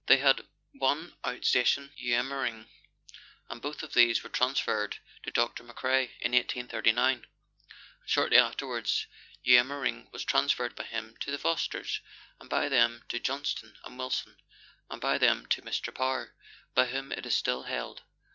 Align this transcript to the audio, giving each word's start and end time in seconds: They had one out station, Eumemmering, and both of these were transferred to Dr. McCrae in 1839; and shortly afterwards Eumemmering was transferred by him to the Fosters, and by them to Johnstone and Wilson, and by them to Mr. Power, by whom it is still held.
They 0.07 0.17
had 0.17 0.47
one 0.71 1.15
out 1.23 1.45
station, 1.45 1.93
Eumemmering, 1.95 2.65
and 3.51 3.61
both 3.61 3.83
of 3.83 3.93
these 3.93 4.23
were 4.23 4.31
transferred 4.31 4.97
to 5.21 5.29
Dr. 5.29 5.63
McCrae 5.63 6.05
in 6.21 6.31
1839; 6.31 7.17
and 7.17 7.27
shortly 8.09 8.39
afterwards 8.39 9.05
Eumemmering 9.45 10.11
was 10.11 10.25
transferred 10.25 10.75
by 10.75 10.85
him 10.85 11.17
to 11.19 11.29
the 11.29 11.37
Fosters, 11.37 11.99
and 12.39 12.49
by 12.49 12.67
them 12.67 13.03
to 13.09 13.19
Johnstone 13.19 13.77
and 13.83 13.99
Wilson, 13.99 14.37
and 14.89 14.99
by 14.99 15.19
them 15.19 15.45
to 15.51 15.61
Mr. 15.61 15.93
Power, 15.93 16.33
by 16.73 16.87
whom 16.87 17.11
it 17.11 17.27
is 17.27 17.35
still 17.37 17.61
held. 17.65 18.01